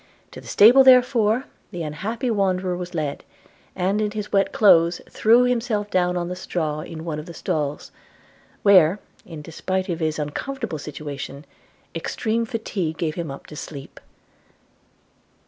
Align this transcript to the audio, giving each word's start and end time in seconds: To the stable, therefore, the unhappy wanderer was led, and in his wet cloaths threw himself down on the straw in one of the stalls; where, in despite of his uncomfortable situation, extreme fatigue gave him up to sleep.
To 0.31 0.41
the 0.41 0.47
stable, 0.47 0.83
therefore, 0.83 1.45
the 1.69 1.83
unhappy 1.83 2.31
wanderer 2.31 2.75
was 2.75 2.95
led, 2.95 3.23
and 3.75 4.01
in 4.01 4.09
his 4.09 4.31
wet 4.31 4.51
cloaths 4.51 4.99
threw 5.07 5.43
himself 5.43 5.91
down 5.91 6.17
on 6.17 6.27
the 6.27 6.35
straw 6.35 6.79
in 6.79 7.05
one 7.05 7.19
of 7.19 7.27
the 7.27 7.35
stalls; 7.35 7.91
where, 8.63 8.97
in 9.27 9.43
despite 9.43 9.89
of 9.89 9.99
his 9.99 10.17
uncomfortable 10.17 10.79
situation, 10.79 11.45
extreme 11.93 12.45
fatigue 12.47 12.97
gave 12.97 13.13
him 13.13 13.29
up 13.29 13.45
to 13.45 13.55
sleep. 13.55 13.99